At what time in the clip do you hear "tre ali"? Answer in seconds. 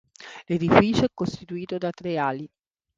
1.91-2.49